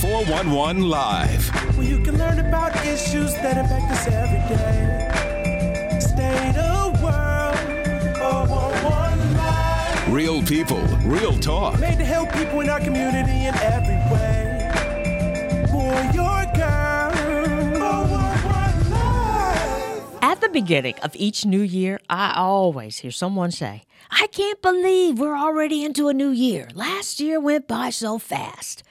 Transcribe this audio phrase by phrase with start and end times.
[0.00, 1.76] 411 Live.
[1.76, 6.00] Where you can learn about issues that impact us every day.
[6.00, 7.58] State of world,
[8.16, 10.10] 411 Live.
[10.10, 11.78] Real people, real talk.
[11.80, 14.70] Made to help people in our community in every way.
[15.70, 17.10] For your girl,
[20.22, 25.18] At the beginning of each new year, I always hear someone say, I can't believe
[25.18, 26.70] we're already into a new year.
[26.74, 28.82] Last year went by so fast.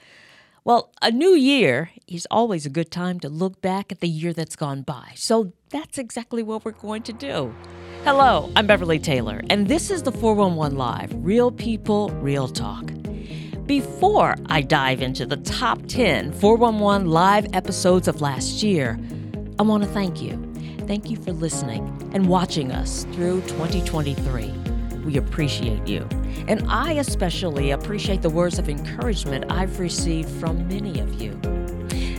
[0.70, 4.32] Well, a new year is always a good time to look back at the year
[4.32, 5.14] that's gone by.
[5.16, 7.52] So that's exactly what we're going to do.
[8.04, 12.92] Hello, I'm Beverly Taylor, and this is the 411 Live Real People, Real Talk.
[13.66, 18.96] Before I dive into the top 10 411 live episodes of last year,
[19.58, 20.36] I want to thank you.
[20.86, 21.82] Thank you for listening
[22.14, 24.69] and watching us through 2023.
[25.04, 26.06] We appreciate you.
[26.48, 31.38] And I especially appreciate the words of encouragement I've received from many of you.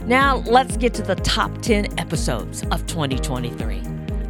[0.06, 3.82] Now, let's get to the top 10 episodes of 2023.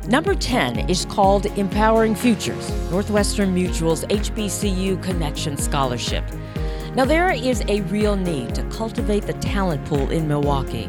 [0.08, 6.26] Number 10 is called Empowering Futures Northwestern Mutual's HBCU Connection Scholarship.
[6.94, 10.88] Now, there is a real need to cultivate the talent pool in Milwaukee.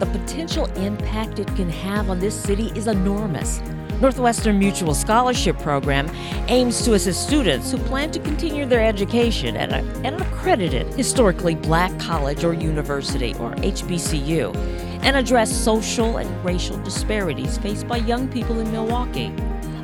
[0.00, 3.60] The potential impact it can have on this city is enormous.
[4.00, 6.10] Northwestern Mutual Scholarship Program
[6.48, 10.86] aims to assist students who plan to continue their education at, a, at an accredited
[10.94, 14.54] historically black college or university, or HBCU,
[15.02, 19.32] and address social and racial disparities faced by young people in Milwaukee.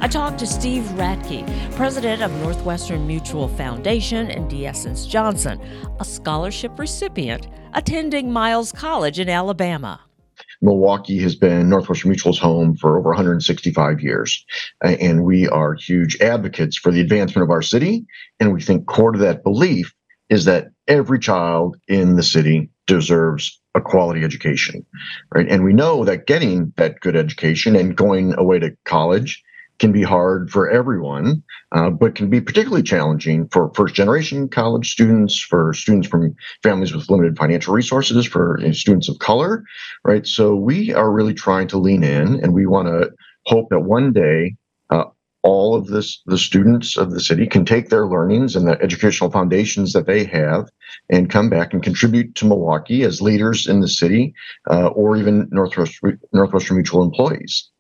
[0.03, 5.61] I talked to Steve Radke, president of Northwestern Mutual Foundation, and D'Essence Johnson,
[6.01, 10.01] a scholarship recipient attending Miles College in Alabama.
[10.63, 14.45] Milwaukee has been Northwestern Mutual's home for over 165 years.
[14.83, 18.05] And we are huge advocates for the advancement of our city.
[18.39, 19.95] And we think core to that belief
[20.29, 24.85] is that every child in the city deserves a quality education,
[25.35, 25.47] right?
[25.49, 29.43] And we know that getting that good education and going away to college
[29.81, 31.43] can be hard for everyone,
[31.73, 36.95] uh, but can be particularly challenging for first generation college students, for students from families
[36.95, 39.65] with limited financial resources, for students of color,
[40.05, 40.27] right?
[40.27, 43.11] So we are really trying to lean in and we want to
[43.47, 44.55] hope that one day
[45.43, 49.31] all of this the students of the city can take their learnings and the educational
[49.31, 50.69] foundations that they have
[51.09, 54.35] and come back and contribute to Milwaukee as leaders in the city
[54.71, 57.71] uh, or even Northwestern, Northwestern Mutual employees.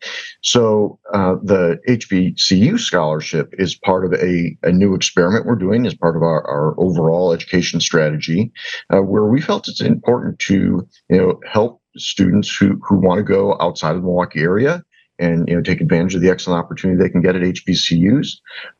[0.42, 5.94] So uh, the HBCU scholarship is part of a, a new experiment we're doing as
[5.94, 8.52] part of our, our overall education strategy,
[8.90, 13.24] uh, where we felt it's important to you know help students who, who want to
[13.24, 14.82] go outside of the Milwaukee area
[15.20, 18.38] and you know take advantage of the excellent opportunity they can get at HBCUs,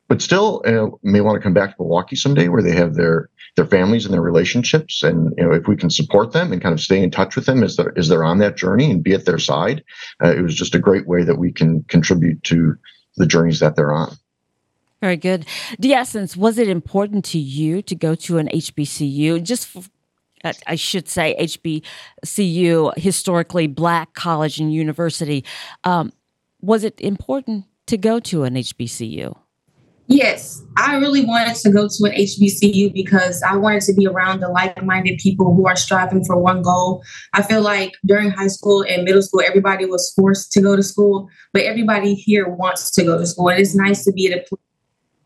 [0.09, 3.29] but still know, may want to come back to Milwaukee someday where they have their
[3.57, 6.73] their families and their relationships, and you know if we can support them and kind
[6.73, 9.13] of stay in touch with them as they're as they're on that journey and be
[9.13, 9.85] at their side,
[10.25, 12.75] uh, it was just a great way that we can contribute to
[13.17, 14.17] the journeys that they're on.
[15.01, 15.47] Very good.
[15.81, 19.43] D'Essence, was it important to you to go to an HBCU?
[19.43, 19.77] Just
[20.67, 25.45] I should say HBCU, historically black college and university.
[25.85, 26.13] Um,
[26.61, 29.37] was it important to go to an HBCU?
[30.07, 34.41] Yes, I really wanted to go to an HBCU because I wanted to be around
[34.41, 37.05] the like minded people who are striving for one goal.
[37.33, 40.83] I feel like during high school and middle school, everybody was forced to go to
[40.83, 43.51] school, but everybody here wants to go to school.
[43.51, 44.61] And it's nice to be at a place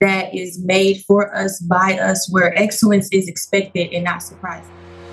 [0.00, 4.68] that is made for us, by us, where excellence is expected and not surprised.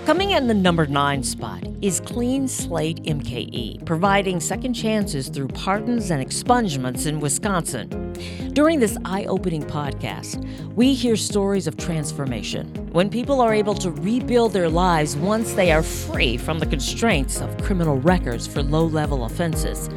[0.05, 6.09] Coming in the number nine spot is Clean Slate MKE, providing second chances through pardons
[6.09, 8.13] and expungements in Wisconsin.
[8.53, 10.43] During this eye opening podcast,
[10.75, 15.71] we hear stories of transformation when people are able to rebuild their lives once they
[15.71, 19.87] are free from the constraints of criminal records for low level offenses.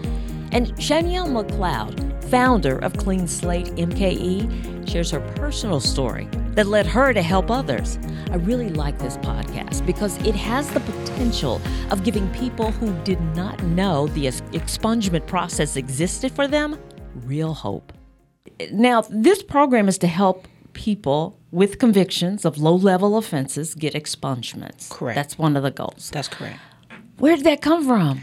[0.53, 7.13] And Shanielle McLeod, founder of Clean Slate MKE, shares her personal story that led her
[7.13, 7.99] to help others.
[8.31, 13.21] I really like this podcast because it has the potential of giving people who did
[13.37, 16.79] not know the expungement process existed for them
[17.25, 17.93] real hope.
[18.73, 24.91] Now, this program is to help people with convictions of low level offenses get expungements.
[24.91, 25.15] Correct.
[25.15, 26.11] That's one of the goals.
[26.13, 26.59] That's correct.
[27.19, 28.23] Where did that come from?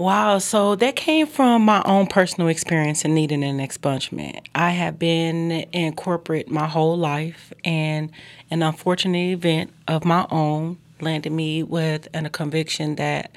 [0.00, 4.46] Wow, so that came from my own personal experience in needing an expungement.
[4.54, 8.10] I have been in corporate my whole life, and
[8.50, 13.32] an unfortunate event of my own landed me with an, a conviction that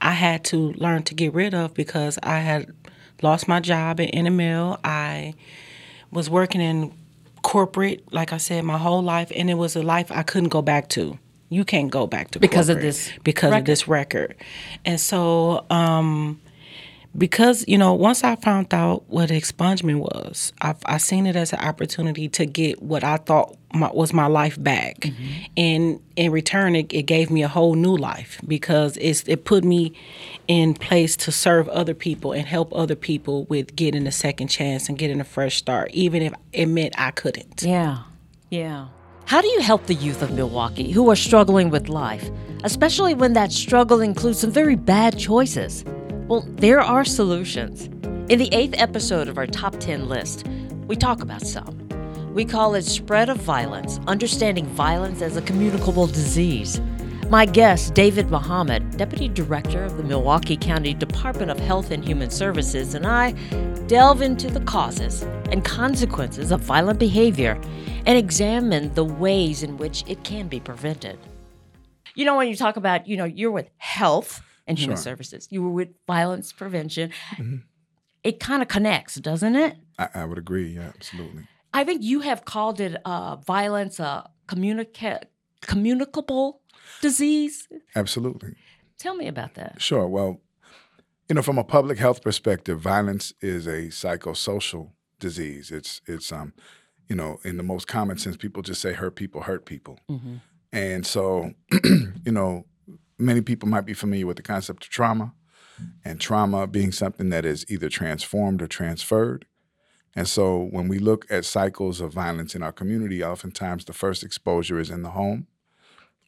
[0.00, 2.72] I had to learn to get rid of because I had
[3.20, 4.78] lost my job at NML.
[4.84, 5.34] I
[6.12, 6.92] was working in
[7.42, 10.62] corporate, like I said, my whole life, and it was a life I couldn't go
[10.62, 11.18] back to.
[11.48, 13.60] You can't go back to Because of this because record.
[13.60, 14.34] of this record.
[14.84, 16.40] And so um
[17.16, 21.50] because you know once i found out what expungement was i've i seen it as
[21.50, 25.24] an opportunity to get what i thought my, was my life back Mm-hmm.
[25.56, 29.64] and in return it, it gave me a whole new life because it's it put
[29.64, 29.94] me
[30.46, 34.86] in place to serve other people and help other people with getting a second chance
[34.90, 38.00] and getting a fresh start even if it meant i couldn't Yeah,
[38.50, 38.88] yeah.
[39.26, 42.30] How do you help the youth of Milwaukee who are struggling with life,
[42.62, 45.84] especially when that struggle includes some very bad choices?
[46.28, 47.86] Well, there are solutions.
[48.30, 50.46] In the eighth episode of our top 10 list,
[50.86, 51.88] we talk about some.
[52.34, 56.80] We call it Spread of Violence Understanding Violence as a Communicable Disease.
[57.28, 62.30] My guest, David Muhammad, Deputy Director of the Milwaukee County Department of Health and Human
[62.30, 63.32] Services, and I
[63.88, 67.58] delve into the causes and consequences of violent behavior
[68.06, 71.18] and examine the ways in which it can be prevented.
[72.14, 75.02] You know, when you talk about, you know, you're with health and human Sure.
[75.02, 77.12] services, you were with violence prevention.
[78.24, 79.76] It kind of connects, doesn't it?
[79.98, 80.68] I, I would agree.
[80.68, 81.46] Yeah, absolutely.
[81.72, 85.24] I think you have called it uh, violence, a communica-
[85.60, 86.62] communicable
[87.02, 87.68] disease.
[87.94, 88.54] Absolutely.
[88.98, 89.80] Tell me about that.
[89.80, 90.08] Sure.
[90.08, 90.40] Well,
[91.28, 95.70] you know, from a public health perspective, violence is a psychosocial disease.
[95.70, 96.52] It's it's um,
[97.08, 99.98] you know, in the most common sense, people just say hurt people hurt people,
[100.72, 101.52] and so,
[102.24, 102.66] you know,
[103.18, 105.32] many people might be familiar with the concept of trauma,
[106.04, 109.46] and trauma being something that is either transformed or transferred.
[110.14, 114.22] And so, when we look at cycles of violence in our community, oftentimes the first
[114.22, 115.46] exposure is in the home,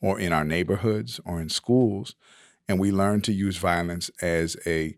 [0.02, 2.14] or in our neighborhoods, or in schools
[2.68, 4.94] and we learn to use violence as a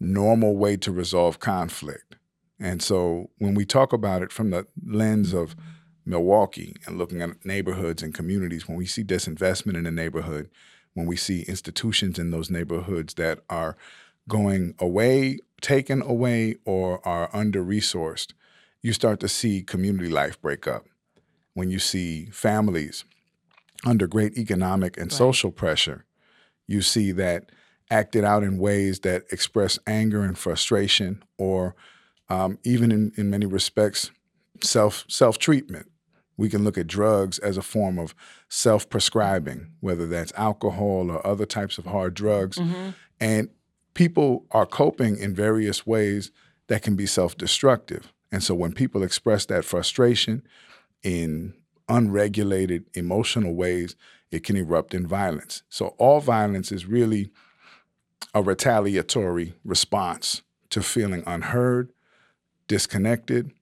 [0.00, 2.16] normal way to resolve conflict.
[2.60, 5.54] And so when we talk about it from the lens of
[6.04, 10.50] Milwaukee and looking at neighborhoods and communities, when we see disinvestment in a neighborhood,
[10.94, 13.76] when we see institutions in those neighborhoods that are
[14.26, 18.32] going away, taken away, or are under resourced,
[18.82, 20.84] you start to see community life break up.
[21.54, 23.04] When you see families
[23.84, 26.04] under great economic and social pressure,
[26.66, 27.50] you see that
[27.90, 31.74] acted out in ways that express anger and frustration, or
[32.28, 34.10] um, even in, in many respects,
[34.62, 35.90] self self treatment.
[36.36, 38.14] We can look at drugs as a form of
[38.48, 42.58] self prescribing, whether that's alcohol or other types of hard drugs,
[43.20, 43.48] and
[43.94, 46.30] people are coping in various ways
[46.68, 48.12] that can be self destructive.
[48.30, 50.42] And so when people express that frustration
[51.02, 51.54] in
[51.88, 53.96] unregulated emotional ways,
[54.30, 55.62] it can erupt in violence.
[55.68, 57.30] So all violence is really
[58.34, 61.90] a retaliatory response to feeling unheard,
[62.68, 63.52] disconnected,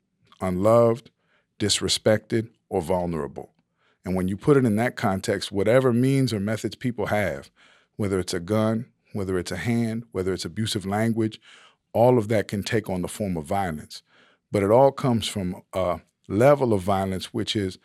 [0.41, 1.11] unloved,
[1.59, 3.53] disrespected, or vulnerable.
[4.05, 7.51] And when you put it in that context, whatever means or methods people have,
[7.97, 11.41] whether it's a gun, whether it's a hand, whether it's abusive language,
[11.93, 14.03] all of that can take on the form of violence.
[14.53, 17.79] But it all comes from a level of violence which is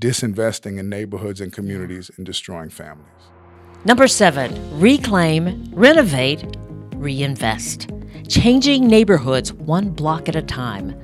[0.00, 3.06] disinvesting in neighborhoods and communities and destroying families.
[3.84, 6.44] Number seven, reclaim, renovate,
[6.96, 7.90] reinvest.
[8.32, 10.96] Changing neighborhoods one block at a time.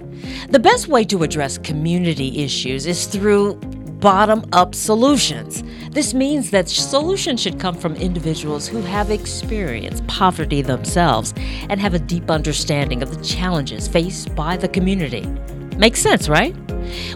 [0.48, 3.56] The best way to address community issues is through
[4.00, 5.62] bottom up solutions.
[5.90, 11.34] This means that solutions should come from individuals who have experienced poverty themselves
[11.68, 15.26] and have a deep understanding of the challenges faced by the community.
[15.76, 16.56] Makes sense, right?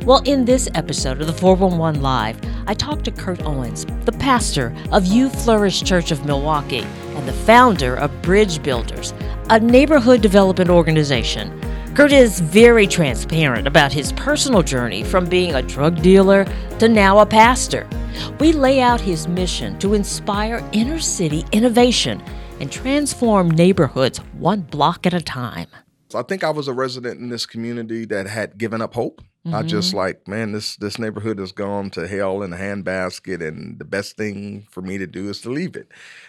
[0.04, 4.76] Well, in this episode of the 411 Live, I talked to Kurt Owens, the pastor
[4.92, 6.85] of You Flourish Church of Milwaukee
[7.16, 9.14] and the founder of Bridge Builders,
[9.50, 11.58] a neighborhood development organization.
[11.94, 16.46] Kurt is very transparent about his personal journey from being a drug dealer
[16.78, 17.87] to now a pastor.
[18.38, 22.22] We lay out his mission to inspire inner city innovation
[22.61, 25.68] and transform neighborhoods one block at a time.
[26.11, 29.22] So I think I was a resident in this community that had given up hope.
[29.52, 33.76] I just like, man, this this neighborhood has gone to hell in a handbasket, and
[33.76, 35.88] the best thing for me to do is to leave it.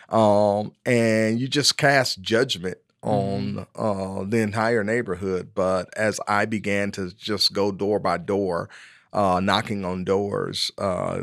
[0.09, 5.51] Um, and you just cast judgment on uh, the entire neighborhood.
[5.53, 8.69] But as I began to just go door by door,
[9.11, 11.21] uh, knocking on doors, uh,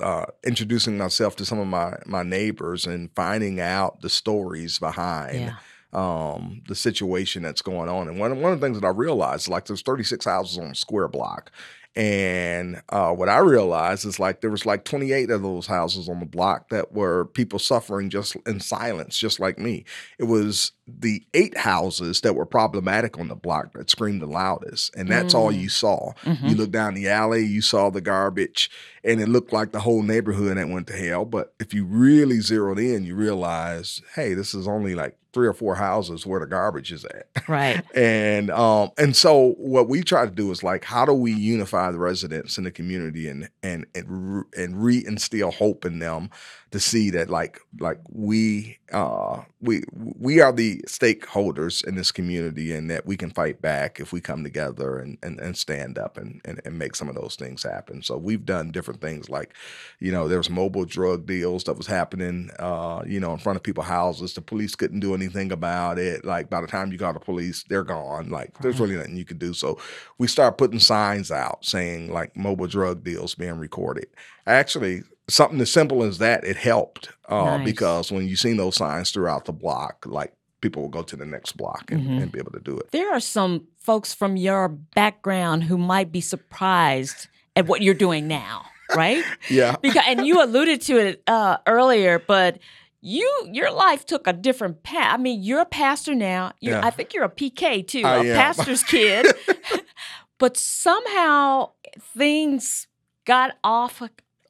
[0.00, 5.34] uh, introducing myself to some of my my neighbors, and finding out the stories behind
[5.36, 5.56] Yeah.
[5.92, 8.08] um, the situation that's going on.
[8.08, 10.74] And one, one of the things that I realized, like there's 36 houses on a
[10.74, 11.50] square block,
[11.96, 16.20] And uh, what I realized is like there was like 28 of those houses on
[16.20, 19.84] the block that were people suffering just in silence, just like me.
[20.18, 24.94] It was the eight houses that were problematic on the block that screamed the loudest,
[24.96, 26.12] and that's all you saw.
[26.24, 28.70] You look down the alley, you saw the garbage,
[29.04, 31.24] and it looked like the whole neighborhood that went to hell.
[31.24, 35.52] But if you really zeroed in, you realize, hey, this is only like three or
[35.52, 37.28] four houses where the garbage is at.
[37.48, 37.84] Right.
[37.94, 41.90] and um and so what we try to do is like how do we unify
[41.90, 46.30] the residents in the community and and and, re- and reinstill hope in them
[46.70, 52.72] to see that like like we uh we we are the stakeholders in this community
[52.72, 56.18] and that we can fight back if we come together and and, and stand up
[56.18, 58.02] and, and and make some of those things happen.
[58.02, 59.54] So we've done different things like
[59.98, 63.56] you know there was mobile drug deals that was happening uh you know in front
[63.56, 64.34] of people's houses.
[64.34, 66.24] The police couldn't do anything about it.
[66.24, 68.28] Like by the time you got the police they're gone.
[68.28, 69.54] Like there's really nothing you can do.
[69.54, 69.78] So
[70.18, 74.08] we start putting signs out saying like mobile drug deals being recorded.
[74.46, 77.64] Actually something as simple as that it helped uh, Nice.
[77.64, 81.26] because when you seen those signs throughout the block like people will go to the
[81.26, 82.18] next block and, Mm-hmm.
[82.18, 86.10] and be able to do it There are some folks from your background who might
[86.10, 89.24] be surprised at what you're doing now, right?
[89.50, 92.58] yeah because and you alluded to it uh, earlier, but
[93.00, 95.14] you your life took a different path.
[95.14, 96.52] I mean, you're a pastor now.
[96.60, 96.80] You, Yeah.
[96.84, 98.34] I think you're a PK too, I a am.
[98.36, 99.26] pastor's kid.
[100.38, 101.70] but somehow
[102.16, 102.86] things
[103.24, 104.00] got off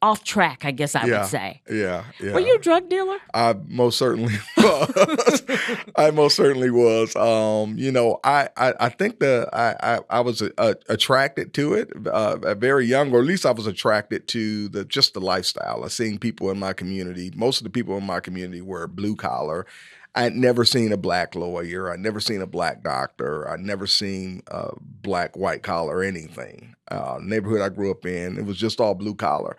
[0.01, 0.65] off track.
[0.65, 1.21] I guess I Yeah.
[1.23, 1.61] would say.
[1.71, 3.19] yeah yeah Were you a drug dealer?
[3.35, 5.43] I most certainly was.
[5.97, 7.17] I most certainly was.
[7.17, 11.75] Um, you know, I, I, I think that I, I, I was uh, attracted to
[11.75, 15.21] it uh, at very young, or at least I was attracted to the just the
[15.21, 17.33] lifestyle of seeing people in my community.
[17.35, 19.67] Most of the people in my community were blue collar.
[20.15, 21.91] I'd never seen a black lawyer.
[21.93, 23.49] I'd never seen a black doctor.
[23.49, 26.75] I'd never seen a black white collar anything.
[26.91, 29.57] Uh, neighborhood I grew up in, it was just all blue collar.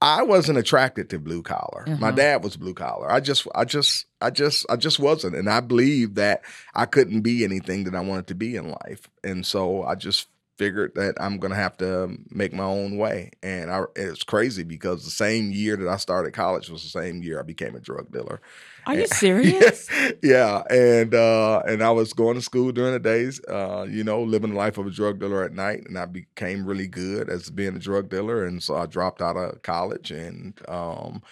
[0.00, 1.84] I wasn't attracted to blue collar.
[1.86, 2.10] My uh-huh.
[2.12, 3.10] dad was blue collar.
[3.10, 6.42] I just, I just, I just, I just wasn't, and I believed that
[6.74, 10.28] I couldn't be anything that I wanted to be in life, and so I just
[10.58, 13.30] figured that I'm gonna have to make my own way.
[13.42, 17.22] And I, it's crazy because the same year that I started college was the same
[17.22, 18.40] year I became a drug dealer.
[18.86, 19.88] Are you serious?
[20.22, 24.22] yeah, and uh, and I was going to school during the days, uh, you know,
[24.22, 27.50] living the life of a drug dealer at night, and I became really good as
[27.50, 31.22] being a drug dealer, and so I dropped out of college, and um,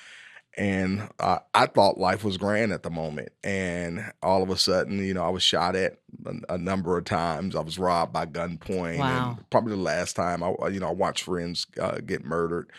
[0.57, 5.05] and uh, I thought life was grand at the moment, and all of a sudden,
[5.05, 7.57] you know, I was shot at a, a number of times.
[7.57, 9.37] I was robbed by gunpoint, Wow.
[9.39, 12.71] and probably the last time I, you know, I watched friends uh, get murdered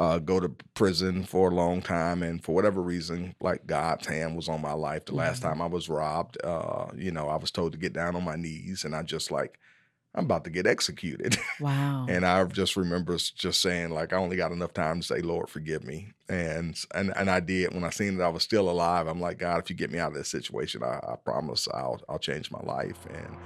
[0.00, 4.34] uh, go to prison for a long time, and for whatever reason, like God's hand
[4.34, 5.04] was on my life.
[5.04, 8.16] The last time I was robbed, uh, you know, I was told to get down
[8.16, 9.58] on my knees, and I just like,
[10.14, 11.36] I'm about to get executed.
[11.60, 12.06] Wow.
[12.08, 15.50] and I just remember just saying like, I only got enough time to say, Lord,
[15.50, 17.74] forgive me, and and and I did.
[17.74, 19.98] When I seen that I was still alive, I'm like, God, if you get me
[19.98, 23.36] out of this situation, I, I promise I'll I'll change my life, and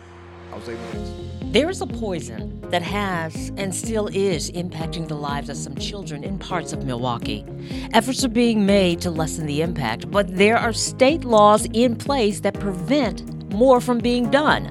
[0.54, 1.46] I was able to.
[1.46, 6.22] There is a poison that has and still is impacting the lives of some children
[6.22, 7.44] in parts of Milwaukee.
[7.92, 12.38] Efforts are being made to lessen the impact, but there are state laws in place
[12.40, 14.66] that prevent more from being done.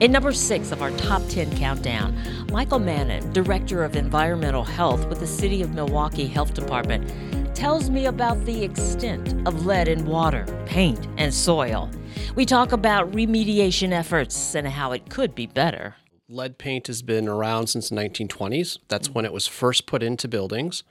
[0.00, 2.14] In number six of our top 10 countdown,
[2.52, 7.10] Michael Mannon, Director of Environmental Health with the City of Milwaukee Health Department,
[7.56, 11.90] tells me about the extent of lead in water, paint, and soil.
[12.34, 15.96] We talk about remediation efforts and how it could be better.
[16.28, 18.78] Lead paint has been around since the 1920s.
[18.88, 20.84] That's when it was first put into buildings.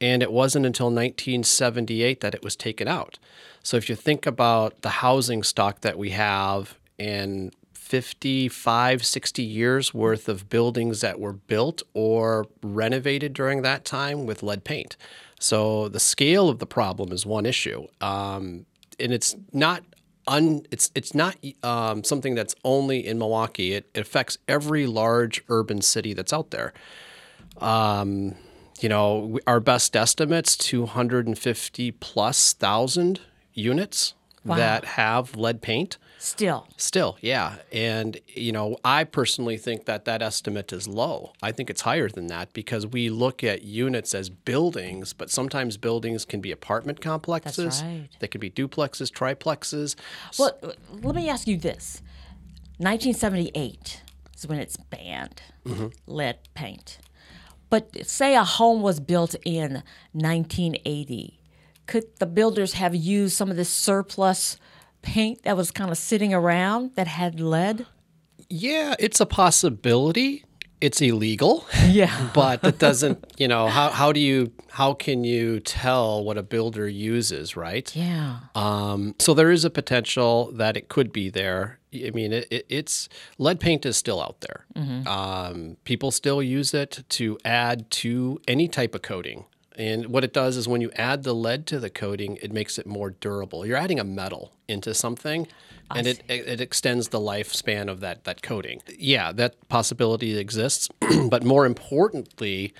[0.00, 3.20] And it wasn't until 1978 that it was taken out.
[3.62, 9.94] So if you think about the housing stock that we have and 55, 60 years
[9.94, 14.96] worth of buildings that were built or renovated during that time with lead paint.
[15.44, 17.86] So the scale of the problem is one issue.
[18.00, 18.64] Um,
[18.98, 19.82] and it's not
[20.26, 23.74] un it's it's not um, something that's only in Milwaukee.
[23.74, 26.72] It, it affects every large urban city that's out there.
[27.58, 28.36] Um,
[28.80, 33.20] you know, our best estimates 250 plus thousand
[33.52, 34.14] units
[34.46, 35.98] that have lead paint.
[36.24, 37.56] Still, Still, yeah.
[37.70, 41.34] And, you know, I personally think that that estimate is low.
[41.42, 45.76] I think it's higher than that because we look at units as buildings, but sometimes
[45.76, 47.56] buildings can be apartment complexes.
[47.56, 48.08] That's right.
[48.20, 49.96] They can be duplexes, triplexes.
[50.38, 50.58] well,
[51.02, 52.00] let me ask you this
[52.78, 54.02] 1978
[54.34, 55.88] is when it's banned mm-hmm.
[56.06, 57.00] lead paint.
[57.68, 61.38] But say a home was built in 1980.
[61.86, 64.56] Could the builders have used some of this surplus
[65.04, 67.86] paint that was kind of sitting around that had lead?
[68.48, 70.44] Yeah, it's a possibility.
[70.80, 71.64] it's illegal.
[71.88, 72.30] Yeah.
[72.34, 76.42] but that doesn't, you know, how, how do you, how can you tell what a
[76.42, 77.94] builder uses, right?
[77.94, 78.40] Yeah.
[78.54, 81.78] Um, so there is a potential that it could be there.
[81.94, 83.08] I mean, it, it, it's
[83.38, 84.66] lead paint is still out there.
[85.06, 89.44] Um, people still use it to add to any type of coating.
[89.76, 92.78] And what it does is when you add the lead to the coating, it makes
[92.78, 93.66] it more durable.
[93.66, 95.48] You're adding a metal into something,
[95.90, 98.82] and it, it it extends the lifespan of that that coating.
[98.98, 100.88] Yeah, that possibility exists,
[101.28, 102.72] but more importantly,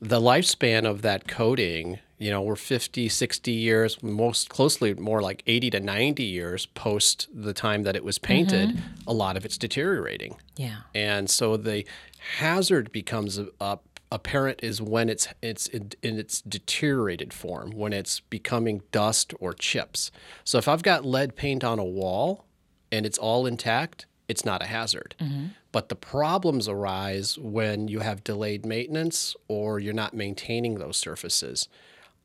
[0.00, 5.42] the lifespan of that coating, you know, we're 50, 60 years, most closely more like
[5.46, 9.58] 80 to 90 years post the time that it was painted, a lot of it's
[9.58, 10.36] deteriorating.
[10.56, 10.78] Yeah.
[10.94, 11.84] And so the
[12.38, 13.76] hazard becomes uh,
[14.10, 19.52] apparent is when it's it's in, in its deteriorated form, when it's becoming dust or
[19.52, 20.10] chips.
[20.44, 22.44] So if I've got lead paint on a wall
[22.90, 25.14] and it's all intact, it's not a hazard.
[25.70, 31.68] But the problems arise when you have delayed maintenance or you're not maintaining those surfaces.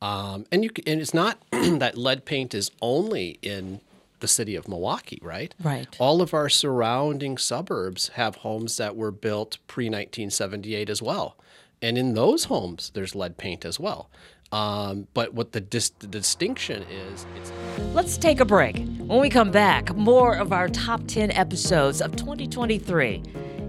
[0.01, 3.81] Um, and you and it's not that lead paint is only in
[4.19, 5.53] the city of Milwaukee, right?
[5.61, 5.87] Right.
[5.99, 11.35] All of our surrounding suburbs have homes that were built pre 1978 as well.
[11.83, 14.09] And in those homes, there's lead paint as well.
[14.53, 17.51] Um, but what the, dis- the distinction is, it's
[17.93, 18.77] Let's take a break.
[18.99, 23.21] When we come back, more of our top 10 episodes of 2023.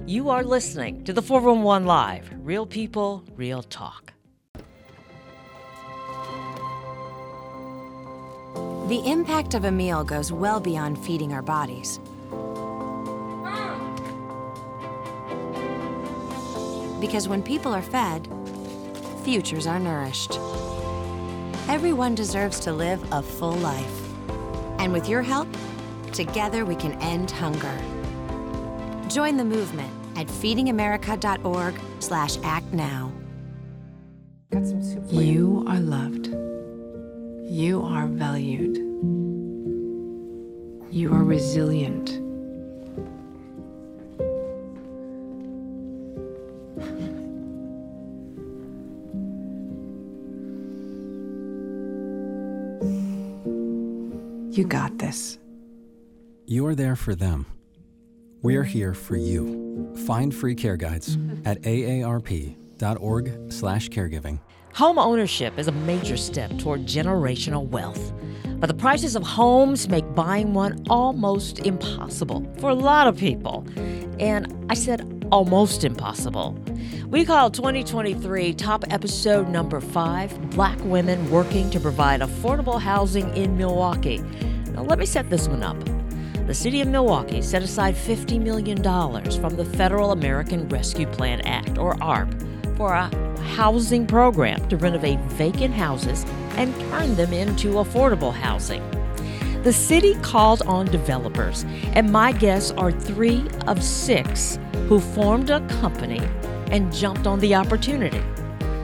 [0.06, 4.12] You are listening to the 411 Live Real People, Real Talk.
[8.88, 11.98] The impact of a meal goes well beyond feeding our bodies.
[17.04, 18.26] Because when people are fed,
[19.24, 20.38] futures are nourished.
[21.68, 24.00] Everyone deserves to live a full life.
[24.78, 25.46] And with your help,
[26.12, 27.78] together we can end hunger.
[29.10, 33.12] Join the movement at feedingamerica.org slash act now.
[35.10, 36.28] You are loved.
[37.44, 38.78] You are valued.
[40.90, 42.23] You are resilient.
[54.54, 55.38] You got this.
[56.46, 57.46] You're there for them.
[58.40, 59.92] We're here for you.
[60.06, 64.38] Find free care guides at aarp.org/caregiving.
[64.74, 68.12] Home ownership is a major step toward generational wealth.
[68.60, 73.66] But the prices of homes make buying one almost impossible for a lot of people.
[74.20, 76.56] And I said almost impossible.
[77.08, 83.56] We call 2023 top episode number five Black Women Working to Provide Affordable Housing in
[83.56, 84.18] Milwaukee.
[84.72, 85.76] Now, let me set this one up.
[86.46, 88.82] The city of Milwaukee set aside $50 million
[89.40, 92.34] from the Federal American Rescue Plan Act, or ARP,
[92.76, 93.10] for a
[93.54, 96.24] housing program to renovate vacant houses
[96.56, 98.82] and turn them into affordable housing.
[99.64, 105.66] The city called on developers, and my guests are three of six who formed a
[105.80, 106.20] company
[106.70, 108.22] and jumped on the opportunity.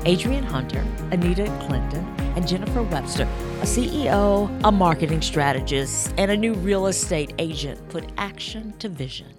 [0.07, 2.03] Adrian Hunter, Anita Clinton,
[2.35, 8.11] and Jennifer Webster, a CEO, a marketing strategist, and a new real estate agent, put
[8.17, 9.35] action to vision.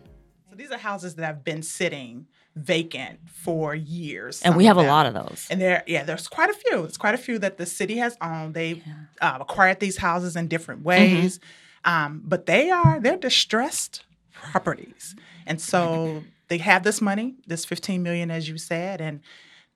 [0.47, 4.41] So these are houses that have been sitting vacant for years.
[4.41, 5.47] And we have a lot of those.
[5.49, 6.81] And there, yeah, there's quite a few.
[6.81, 8.53] There's quite a few that the city has owned.
[8.53, 8.83] They
[9.21, 11.39] uh, acquired these houses in different ways,
[11.85, 18.03] um, but they are they're distressed properties, and so they have this money, this 15
[18.03, 19.21] million, as you said, and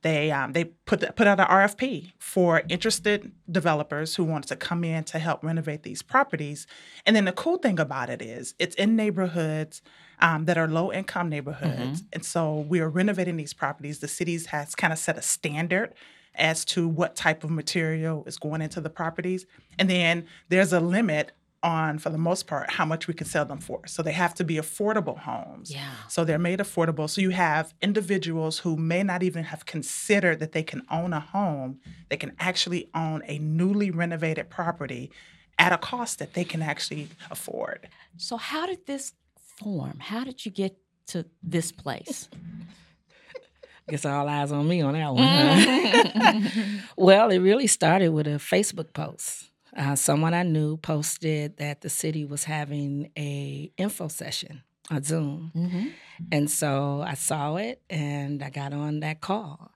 [0.05, 4.55] they um, they put the, put out an RFP for interested developers who wanted to
[4.55, 6.67] come in to help renovate these properties.
[7.07, 9.81] And then the cool thing about it is it's in neighborhoods
[10.19, 13.99] um, that are low income neighborhoods, and so we are renovating these properties.
[13.99, 15.93] The cities has kind of set a standard
[16.36, 19.45] as to what type of material is going into the properties,
[19.80, 21.32] and then there's a limit
[21.65, 23.88] on, for the most part, how much we can sell them for.
[23.88, 25.73] So they have to be affordable homes.
[25.73, 25.89] Yeah.
[26.08, 27.10] So they're made affordable.
[27.10, 31.19] So you have individuals who may not even have considered that they can own a
[31.19, 35.12] home, they can actually own a newly renovated property
[35.58, 37.88] at a cost that they can actually afford.
[38.17, 39.13] So, how did this
[39.57, 39.99] form?
[39.99, 40.75] How did you get
[41.07, 42.29] to this place?
[43.89, 45.27] Guess all eyes on me on that one.
[45.27, 46.59] huh?
[46.97, 49.51] well, it really started with a Facebook post.
[49.77, 55.51] Uh, someone I knew posted that the city was having a info session on Zoom,
[55.55, 55.87] Mm-hmm.
[56.31, 59.71] and so I saw it and I got on that call.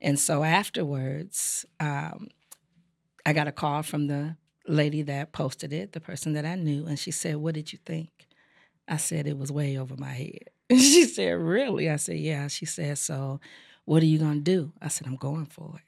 [0.00, 2.28] And so afterwards, um,
[3.26, 6.86] I got a call from the lady that posted it, the person that I knew,
[6.86, 8.08] and she said, "What did you think?"
[8.92, 10.50] I said it was way over my head.
[10.70, 11.88] She said, Really?
[11.88, 12.46] I said, Yeah.
[12.48, 13.40] She said, So
[13.86, 14.72] what are you going to do?
[14.82, 15.82] I said, I'm going for it.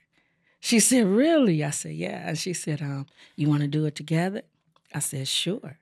[0.60, 1.62] She said, Really?
[1.62, 2.26] I said, Yeah.
[2.26, 4.40] And she said, um, You want to do it together?
[4.94, 5.78] I said, Sure.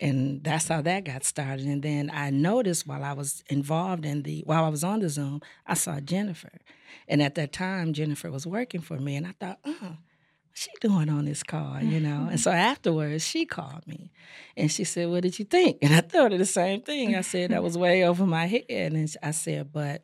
[0.00, 1.66] And that's how that got started.
[1.66, 5.10] And then I noticed while I was involved in the, while I was on the
[5.10, 6.58] Zoom, I saw Jennifer.
[7.06, 9.16] And at that time, Jennifer was working for me.
[9.16, 10.11] And I thought, oh, what's
[10.54, 12.20] she doing on this call, you know?
[12.20, 12.36] and mm-hmm.
[12.36, 14.12] so afterwards, she called me
[14.56, 15.78] and she said, What did you think?
[15.82, 17.14] And I told her the same thing.
[17.14, 18.64] I said, That was way over my head.
[18.68, 20.02] And I said, But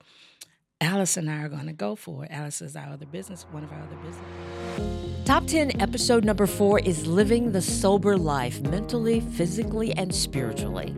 [0.81, 2.31] Alice and I are going to go for it.
[2.31, 5.25] Alice is our other business, one of our other business.
[5.25, 10.95] Top 10 episode number four is Living the Sober Life, mentally, physically, and spiritually.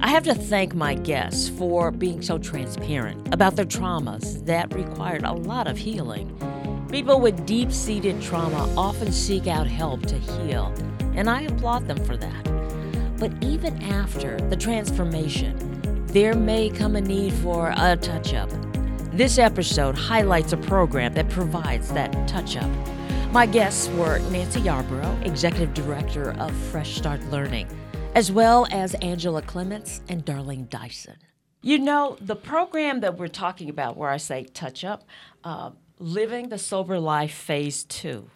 [0.00, 5.24] I have to thank my guests for being so transparent about their traumas that required
[5.24, 6.34] a lot of healing.
[6.90, 10.74] People with deep seated trauma often seek out help to heal,
[11.14, 13.16] and I applaud them for that.
[13.16, 15.56] But even after the transformation,
[16.06, 18.50] there may come a need for a touch up.
[19.12, 22.68] This episode highlights a program that provides that touch up.
[23.30, 27.68] My guests were Nancy Yarborough, Executive Director of Fresh Start Learning,
[28.16, 31.18] as well as Angela Clements and Darlene Dyson.
[31.62, 35.04] You know, the program that we're talking about, where I say touch up,
[35.44, 35.70] uh,
[36.00, 38.28] Living the Sober Life Phase 2.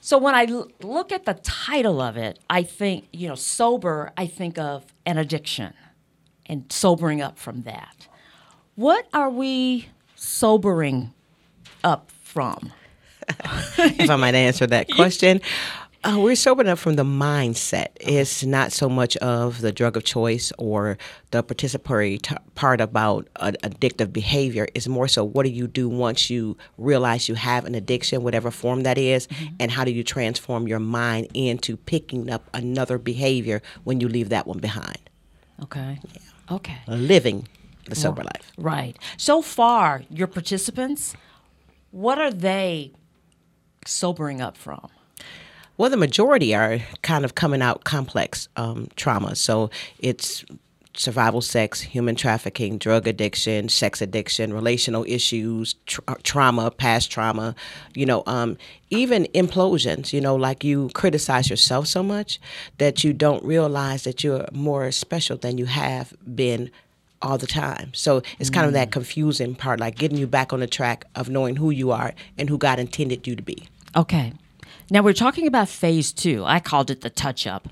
[0.00, 4.12] So when I l- look at the title of it, I think, you know, sober,
[4.16, 5.74] I think of an addiction
[6.46, 8.06] and sobering up from that.
[8.76, 11.12] What are we sobering
[11.82, 12.72] up from?
[13.78, 15.40] if I might answer that question.
[16.04, 17.88] Uh, we're sobering up from the mindset.
[18.00, 20.96] It's not so much of the drug of choice or
[21.32, 24.68] the participatory t- part about uh, addictive behavior.
[24.76, 28.52] It's more so what do you do once you realize you have an addiction, whatever
[28.52, 29.54] form that is, Mm-hmm.
[29.58, 34.28] and how do you transform your mind into picking up another behavior when you leave
[34.28, 35.10] that one behind?
[35.64, 35.98] Okay.
[36.48, 36.78] Okay.
[36.86, 37.48] Living
[37.86, 38.26] the sober Right.
[38.36, 38.52] life.
[38.56, 38.98] Right.
[39.16, 41.14] So far, your participants,
[41.90, 42.92] what are they
[43.84, 44.88] sobering up from?
[45.78, 49.36] Well, the majority are kind of coming out complex um, trauma.
[49.36, 50.44] So it's
[50.94, 57.54] survival sex, human trafficking, drug addiction, sex addiction, relational issues, tra- trauma, past trauma,
[57.94, 58.58] you know, um,
[58.90, 62.40] even implosions, you know, like you criticize yourself so much
[62.78, 66.70] that you don't realize that you're more special than you have been
[67.22, 67.92] all the time.
[67.94, 71.28] So it's kind of that confusing part, like getting you back on the track of
[71.28, 73.68] knowing who you are and who God intended you to be.
[73.94, 74.32] Okay.
[74.90, 76.44] Now we're talking about phase two.
[76.44, 77.68] I called it the touch up.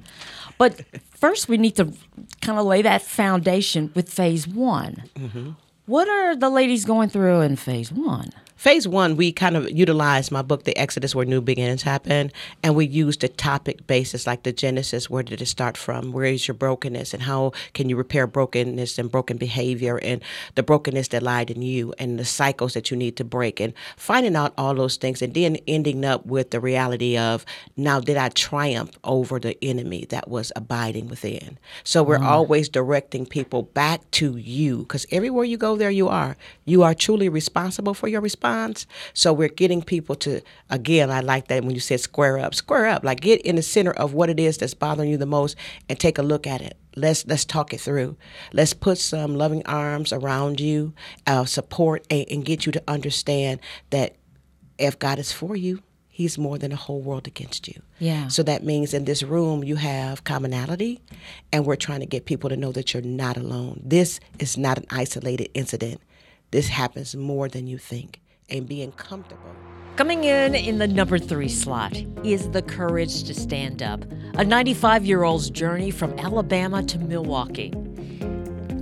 [0.59, 0.83] But
[1.15, 1.93] first, we need to
[2.41, 5.05] kind of lay that foundation with phase one.
[5.15, 5.51] Mm-hmm.
[5.87, 8.31] What are the ladies going through in phase one?
[8.57, 12.75] Phase one, we kind of utilized my book, The Exodus, where new beginnings happen, and
[12.75, 15.11] we used a topic basis, like the Genesis.
[15.11, 16.11] Where did it start from?
[16.11, 20.23] Where is your brokenness, and how can you repair brokenness and broken behavior, and
[20.55, 23.75] the brokenness that lied in you, and the cycles that you need to break, and
[23.99, 27.45] finding out all those things, and then ending up with the reality of
[27.77, 31.59] now, did I triumph over the enemy that was abiding within?
[31.85, 32.27] So we're Mm.
[32.27, 36.39] always directing people back to you, because everywhere you go, there you are.
[36.65, 38.87] You are truly responsible for your response.
[39.15, 42.87] So we're getting people to, again, I like that when you said square up, square
[42.87, 45.57] up, like get in the center of what it is that's bothering you the most
[45.89, 46.77] and take a look at it.
[46.97, 48.17] Let's let's talk it through.
[48.53, 50.95] Let's put some loving arms around you,
[51.27, 54.17] uh, support, and, and get you to understand that
[54.79, 57.83] if God is for you, He's more than a whole world against you.
[57.99, 58.29] Yeah.
[58.29, 61.03] So that means in this room you have commonality,
[61.53, 63.83] and we're trying to get people to know that you're not alone.
[63.85, 66.01] This is not an isolated incident.
[66.53, 68.23] This happens more than you think.
[68.49, 69.43] And being comfortable.
[69.97, 74.05] Coming in in the number three slot is the courage to stand up,
[74.35, 77.73] a 95 year old's journey from Alabama to Milwaukee.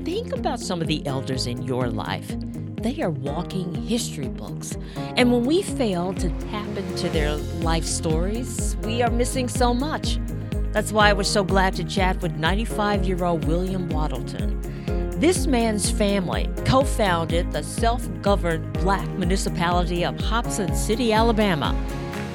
[0.05, 2.35] Think about some of the elders in your life.
[2.83, 4.77] They are walking history books.
[5.17, 10.19] And when we fail to tap into their life stories, we are missing so much.
[10.73, 14.74] That's why we're so glad to chat with 95 year old William Waddleton.
[15.17, 21.73] This man's family co founded the self governed black municipality of Hobson City, Alabama.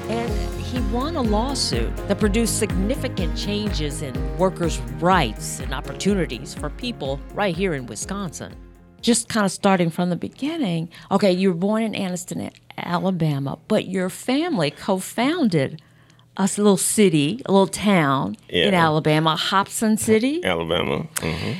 [0.08, 0.30] And
[0.62, 7.20] he won a lawsuit that produced significant changes in workers' rights and opportunities for people
[7.34, 8.56] right here in Wisconsin.
[9.02, 10.88] Just kind of starting from the beginning.
[11.10, 15.82] Okay, you were born in Anniston, Alabama, but your family co founded
[16.38, 20.42] a little city, a little town in Alabama, Hobson City.
[20.42, 21.06] Alabama.
[21.20, 21.52] hmm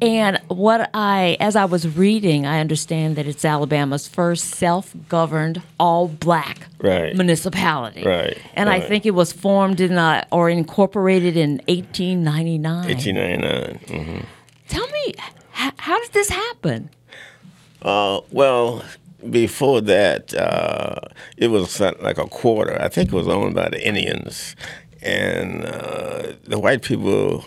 [0.00, 6.66] And what I, as I was reading, I understand that it's Alabama's first self-governed all-black
[6.80, 7.14] Right.
[7.14, 8.02] municipality.
[8.04, 12.88] Right, And I think it was formed in uh, or incorporated in 1899.
[12.88, 13.78] 1899.
[14.02, 14.20] hmm
[14.68, 15.14] Tell me,
[15.56, 16.90] h- how did this happen?
[17.82, 18.82] Uh, well,
[19.30, 20.96] before that, uh,
[21.36, 22.80] it was like a quarter.
[22.82, 24.56] I think it was owned by the Indians,
[25.02, 27.44] and uh, the white people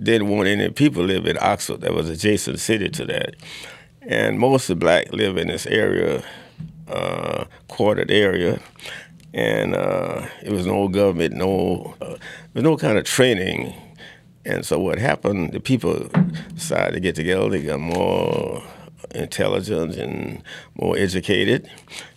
[0.00, 1.80] didn't want any people live in Oxford.
[1.80, 3.36] That was adjacent city to that,
[4.02, 6.22] and most of the black live in this area,
[6.88, 8.60] uh, quartered area,
[9.34, 12.16] and uh, it was no government, no, uh,
[12.54, 13.74] was no kind of training.
[14.44, 15.52] And so what happened?
[15.52, 16.10] The people
[16.54, 17.48] decided to get together.
[17.48, 18.62] They got more
[19.14, 20.42] intelligent and
[20.74, 21.70] more educated,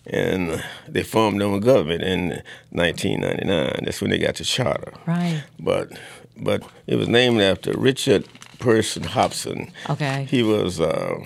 [0.06, 3.84] and they formed their own government in 1999.
[3.84, 4.92] That's when they got the charter.
[5.06, 5.42] Right.
[5.58, 5.98] But
[6.38, 8.28] but it was named after Richard
[8.58, 9.72] Pearson Hobson.
[9.88, 10.26] Okay.
[10.28, 11.24] He was uh,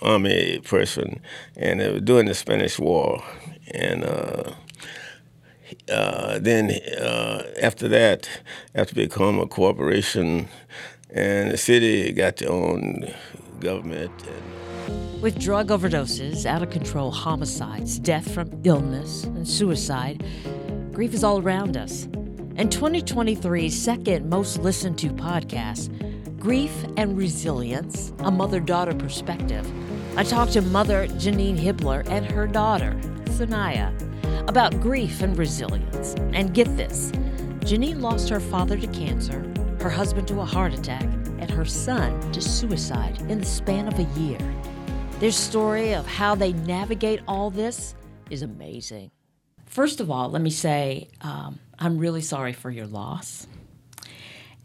[0.00, 1.20] army person,
[1.56, 3.22] and it was during the Spanish War,
[3.72, 4.04] and.
[4.04, 4.52] Uh,
[5.90, 8.28] uh, then uh, after that,
[8.74, 10.48] after become a corporation,
[11.10, 13.12] and the city got their own
[13.60, 14.12] government.
[15.24, 20.22] With drug overdoses, out of control homicides, death from illness, and suicide,
[20.92, 22.04] grief is all around us.
[22.56, 25.88] And 2023's second most listened to podcast,
[26.38, 29.66] Grief and Resilience, a mother daughter perspective,
[30.14, 32.92] I talked to mother Janine Hibbler and her daughter,
[33.30, 33.98] Sanaya,
[34.46, 36.16] about grief and resilience.
[36.34, 37.10] And get this
[37.60, 39.42] Janine lost her father to cancer,
[39.80, 41.04] her husband to a heart attack,
[41.38, 44.38] and her son to suicide in the span of a year.
[45.20, 47.94] Their story of how they navigate all this
[48.30, 49.10] is amazing.
[49.64, 53.46] First of all, let me say um, I'm really sorry for your loss.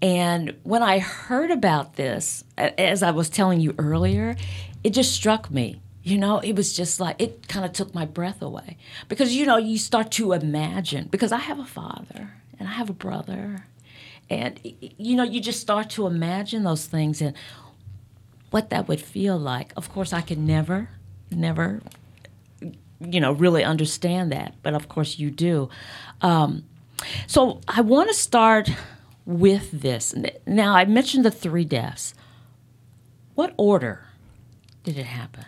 [0.02, 4.36] And when I heard about this, as I was telling you earlier,
[4.84, 5.82] it just struck me.
[6.04, 8.78] You know, it was just like, it kind of took my breath away.
[9.08, 12.90] Because, you know, you start to imagine, because I have a father and I have
[12.90, 13.66] a brother.
[14.30, 17.36] And, you know, you just start to imagine those things and
[18.52, 19.74] what that would feel like.
[19.76, 20.90] Of course, I could never,
[21.32, 21.82] never,
[23.00, 24.56] you know, really understand that.
[24.64, 25.70] But of course, you do.
[26.22, 26.64] Um,
[27.28, 28.70] so I want to start
[29.26, 30.14] with this.
[30.46, 32.14] Now, I mentioned the three deaths.
[33.36, 34.06] What order
[34.84, 35.46] did it happen?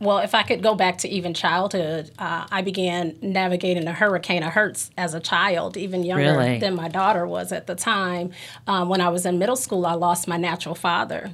[0.00, 4.42] Well, if I could go back to even childhood, uh, I began navigating a hurricane
[4.42, 6.58] of hurts as a child, even younger Really?
[6.58, 8.32] than my daughter was at the time.
[8.66, 11.32] Um, when I was in middle school, I lost my natural father.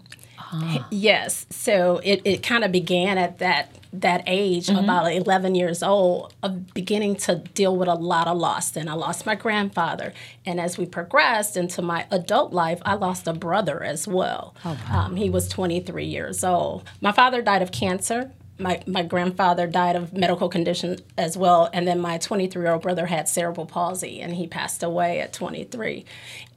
[0.91, 4.85] Yes, so it, it kind of began at that that age, Mhm.
[4.85, 8.77] about 11 years old, of beginning to deal with a lot of loss.
[8.77, 10.13] And I lost my grandfather.
[10.45, 14.55] And as we progressed into my adult life, I lost a brother as well.
[14.67, 16.85] Oh, um, he was 23 years old.
[17.01, 18.33] My father died of cancer.
[18.59, 21.71] My, my grandfather died of medical condition as well.
[21.73, 25.33] And then my 23 year old brother had cerebral palsy and he passed away at
[25.33, 26.05] 23.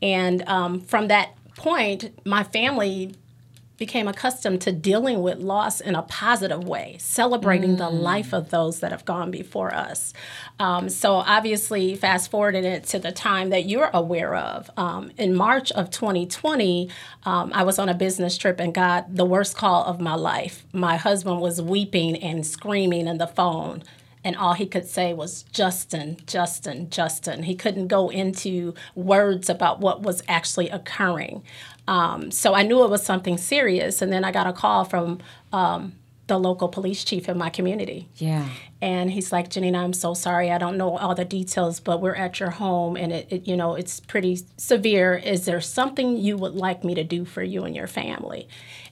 [0.02, 3.16] And um, from that point, my family
[3.80, 8.82] became accustomed to dealing with loss in a positive way, celebrating the life of those
[8.82, 10.14] that have gone before us.
[10.60, 15.34] Um, so, obviously, fast forwarding it to the time that you're aware of, um, in
[15.34, 16.90] March of 2020,
[17.24, 20.66] um, I was on a business trip and got the worst call of my life.
[20.74, 23.84] My husband was weeping and screaming in the phone.
[24.22, 27.44] And all he could say was, Justin, Justin, Justin.
[27.44, 31.42] He couldn't go into words about what was actually occurring.
[31.90, 34.02] Um, so I knew it was something serious.
[34.02, 35.20] And then I got a call from
[35.52, 35.94] um,
[36.28, 38.08] the local police chief in my community.
[38.18, 38.48] Yeah.
[38.82, 40.52] And he's like, Janina, I'm so sorry.
[40.52, 43.58] I don't know all the details, but we're at your home and it, it, you
[43.58, 45.16] know, it's pretty severe.
[45.16, 48.48] Is there something you would like me to do for you and your family?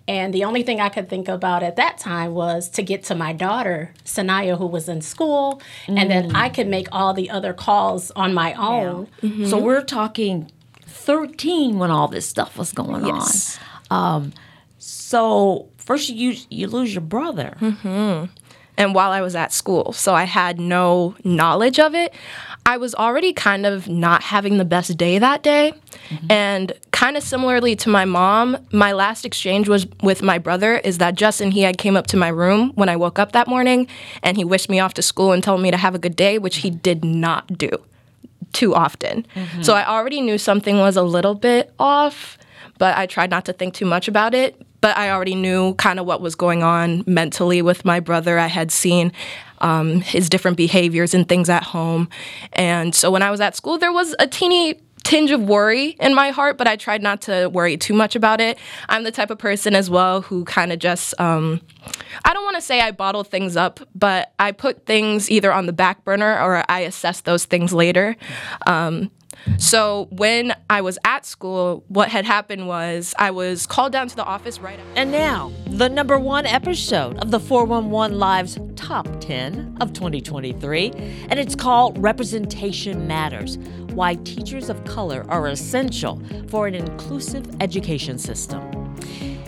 [0.09, 3.15] And the only thing I could think about at that time was to get to
[3.15, 6.35] my daughter, Sanaya, who was in school, and then Mm.
[6.35, 9.07] I could make all the other calls on my own.
[9.45, 10.49] So we're talking
[11.07, 13.57] 13 when all this stuff was going Yes.
[13.89, 13.97] on.
[13.99, 14.33] Um,
[14.77, 17.55] so first you you lose your brother.
[17.59, 18.25] hmm
[18.79, 22.13] And while I was at school, so I had no knowledge of it.
[22.65, 25.73] I was already kind of not having the best day that day.
[26.29, 30.97] And kind of similarly to my mom, my last exchange was with my brother is
[30.99, 33.87] that Justin he had came up to my room when I woke up that morning
[34.21, 36.37] and he wished me off to school and told me to have a good day,
[36.37, 37.69] which he did not do
[38.53, 39.25] too often.
[39.35, 39.63] Mhm.
[39.63, 42.37] So I already knew something was a little bit off,
[42.77, 44.61] but I tried not to think too much about it.
[44.79, 48.37] But I already knew kind of what was going on mentally with my brother.
[48.37, 49.11] I had seen
[49.59, 52.07] um, his different behaviors and things at home.
[52.53, 56.13] And so when I was at school, there was a teeny tinge of worry in
[56.13, 58.57] my heart, but I tried not to worry too much about it.
[58.89, 61.61] I'm the type of person as well who kind of just, um,
[62.25, 65.65] I don't want to say I bottle things up, but I put things either on
[65.65, 68.17] the back burner or I assess those things later.
[68.65, 69.09] Um,
[69.59, 74.15] So when I was at school, what had happened was I was called down to
[74.15, 74.99] the office right after.
[74.99, 80.91] And now, the number one episode of the 411 Live's Top 10 of 2023,
[81.29, 83.57] and it's called Representation Matters
[83.97, 88.95] Why Teachers of Color Are Essential for an Inclusive Education System.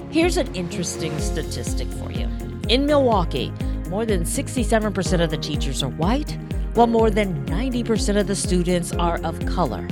[0.09, 2.27] Here's an interesting statistic for you.
[2.67, 3.53] In Milwaukee,
[3.89, 6.35] more than 67% of the teachers are white,
[6.73, 9.87] while more than 90% of the students are of color.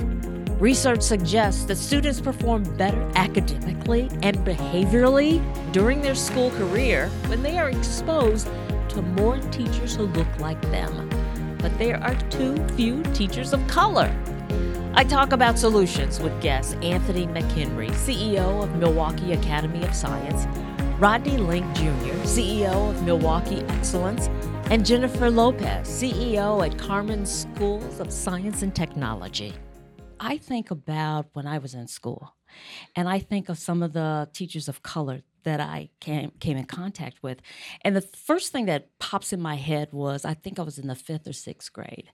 [0.58, 5.40] Research suggests that students perform better academically and behaviorally
[5.72, 8.48] during their school career when they are exposed
[8.88, 11.08] to more teachers who look like them.
[11.58, 14.12] But there are too few teachers of color.
[14.94, 20.46] I talk about solutions with guests Anthony McHenry, CEO of Milwaukee Academy of Science,
[20.98, 24.28] Rodney Lynk Jr., CEO of Milwaukee Excellence,
[24.70, 29.54] and Jennifer Lopez, CEO at Carmen Schools of Science and Technology.
[30.18, 32.34] I think about when I was in school,
[32.96, 36.66] and I think of some of the teachers of color that I came, came in
[36.66, 37.40] contact with.
[37.82, 40.86] And the first thing that pops in my head was I think I was in
[40.86, 42.10] the fifth or sixth grade,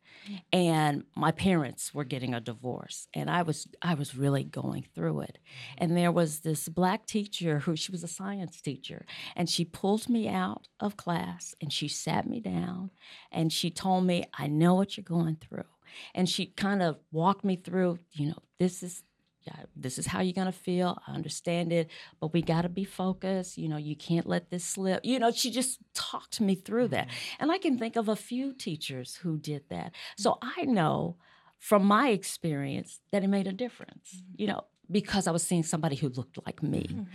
[0.53, 5.23] and my parents were getting a divorce, and I was I was really going through
[5.23, 5.39] it.
[5.77, 10.09] And there was this black teacher who she was a science teacher, and she pulled
[10.09, 12.91] me out of class and she sat me down,
[13.33, 15.71] and she told me, "I know what you're going through."
[16.15, 19.03] And she kind of walked me through, you know, this is
[19.47, 20.99] yeah, this is how you're going to feel.
[21.07, 23.59] I understand it, but we got to be focused.
[23.59, 25.05] You know, you can't let this slip.
[25.05, 27.09] You know, she just talked me through that.
[27.09, 27.43] Mm-hmm.
[27.43, 29.93] And I can think of a few teachers who did that.
[30.17, 30.61] So mm-hmm.
[30.61, 31.17] I know
[31.59, 34.41] from my experience that it made a difference, mm-hmm.
[34.41, 37.07] you know, because I was seeing somebody who looked like me.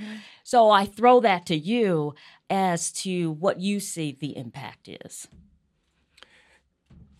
[0.44, 2.16] So I throw that to you
[2.50, 5.28] as to what you see the impact is.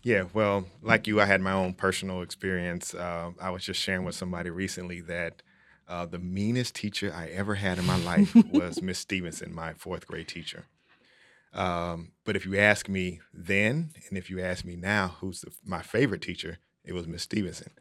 [0.02, 2.94] Yeah, well, like you, I had my own personal experience.
[2.94, 5.42] Uh, I was just sharing with somebody recently that
[5.86, 10.06] uh, the meanest teacher I ever had in my life was Miss Stevenson, my fourth
[10.06, 10.64] grade teacher.
[11.52, 15.50] Um, but if you ask me then, and if you ask me now, who's the,
[15.64, 17.72] my favorite teacher, it was Miss Stevenson.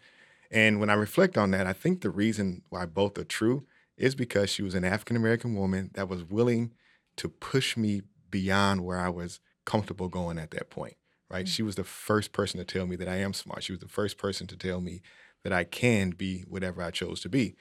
[0.51, 4.15] And when I reflect on that, I think the reason why both are true is
[4.15, 6.73] because she was an African American woman that was willing
[7.17, 10.95] to push me beyond where I was comfortable going at that point
[11.29, 11.47] right?
[11.47, 13.63] She was the first person to tell me that I am smart.
[13.63, 15.01] She was the first person to tell me
[15.43, 17.55] that I can be whatever I chose to be.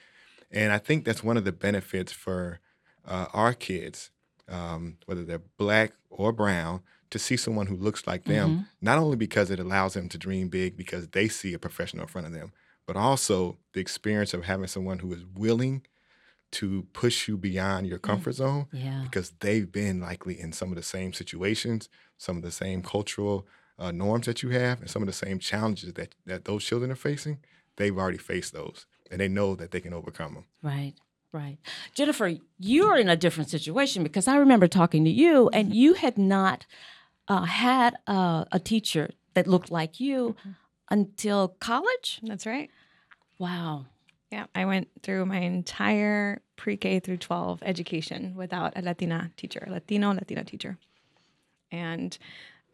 [0.51, 2.59] And I think that's one of the benefits for
[3.05, 4.11] uh, our kids,
[4.47, 8.65] um, whether they're black or brown, to see someone who looks like them, Mhm.
[8.81, 12.07] not only because it allows them to dream big because they see a professional in
[12.09, 12.51] front of them,
[12.85, 15.85] but also the experience of having someone who is willing
[16.51, 19.01] to push you beyond your comfort zone Yeah.
[19.03, 23.47] because they've been likely in some of the same situations, some of the same cultural
[23.79, 26.91] uh, norms that you have, and some of the same challenges that, that those children
[26.91, 27.39] are facing.
[27.77, 30.45] They've already faced those, and they know that they can overcome them.
[30.61, 30.93] Right,
[31.31, 31.57] right.
[31.95, 36.17] Jennifer, you're in a different situation because I remember talking to you, and you had
[36.17, 36.65] not
[37.27, 40.35] uh, had a, a teacher that looked like you
[40.91, 42.19] until college.
[42.23, 42.69] That's right.
[43.37, 43.85] Wow.
[44.31, 50.13] Yeah, I went through my entire pre-K through 12 education without a Latina teacher, Latino
[50.13, 50.77] Latina teacher.
[51.71, 52.17] And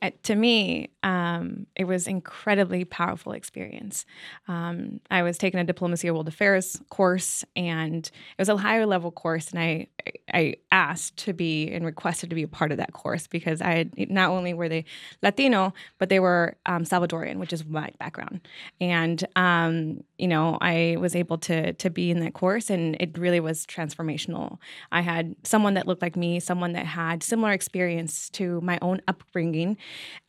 [0.01, 4.05] uh, to me, um, it was incredibly powerful experience.
[4.47, 8.85] Um, I was taking a diplomacy of world affairs course, and it was a higher
[8.85, 9.51] level course.
[9.51, 9.87] And I
[10.33, 13.75] I asked to be and requested to be a part of that course because I
[13.75, 14.85] had, not only were they
[15.21, 18.41] Latino, but they were um, Salvadorian, which is my background.
[18.81, 23.17] And um, you know, I was able to to be in that course, and it
[23.17, 24.57] really was transformational.
[24.91, 29.01] I had someone that looked like me, someone that had similar experience to my own
[29.07, 29.77] upbringing,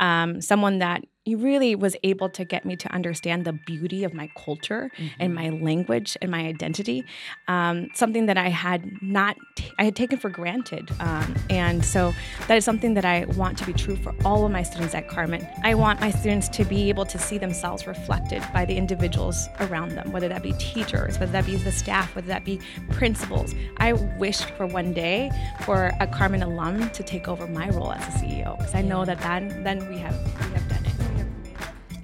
[0.00, 4.14] um, someone that he really was able to get me to understand the beauty of
[4.14, 7.04] my culture and my language and my identity.
[7.48, 10.88] Um, something that I had not, t- I had taken for granted.
[11.00, 12.14] Um, and so
[12.46, 15.08] that is something that I want to be true for all of my students at
[15.08, 15.44] Carmen.
[15.64, 19.96] I want my students to be able to see themselves reflected by the individuals around
[19.96, 22.60] them, whether that be teachers, whether that be the staff, whether that be
[22.90, 23.52] principals.
[23.78, 25.32] I wished for one day
[25.64, 29.04] for a Carmen alum to take over my role as a CEO because I know
[29.04, 30.65] that then, then we have, we have.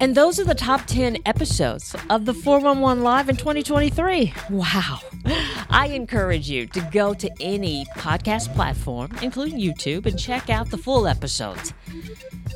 [0.02, 4.34] And those are the top 10 episodes of the 411 Live in 2023.
[4.50, 4.98] Wow.
[5.70, 10.76] I encourage you to go to any podcast platform, including YouTube, and check out the
[10.76, 11.72] full episodes.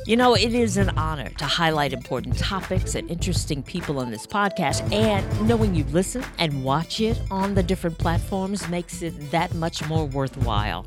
[0.05, 4.27] You know, it is an honor to highlight important topics and interesting people on this
[4.27, 9.53] podcast, and knowing you listen and watch it on the different platforms makes it that
[9.53, 10.85] much more worthwhile.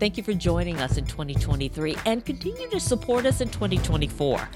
[0.00, 4.48] Thank you for joining us in 2023 and continue to support us in 2024.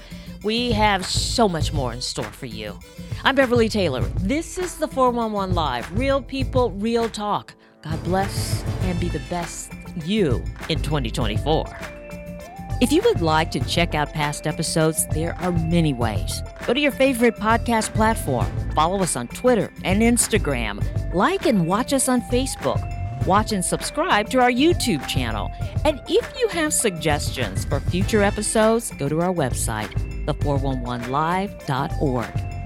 [0.43, 2.79] We have so much more in store for you.
[3.23, 4.01] I'm Beverly Taylor.
[4.19, 5.91] This is the 411 Live.
[5.97, 7.53] Real people, real talk.
[7.81, 9.71] God bless and be the best
[10.05, 11.65] you in 2024.
[12.79, 16.43] If you would like to check out past episodes, there are many ways.
[16.67, 20.83] Go to your favorite podcast platform, follow us on Twitter and Instagram,
[21.13, 22.79] like and watch us on Facebook,
[23.27, 25.51] watch and subscribe to our YouTube channel.
[25.85, 29.91] And if you have suggestions for future episodes, go to our website,
[30.25, 32.56] the411live.org.